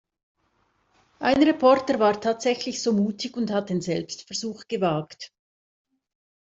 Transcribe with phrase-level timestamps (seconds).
[1.19, 5.31] Ein Reporter war tatsächlich so mutig und hat den Selbstversuch gewagt.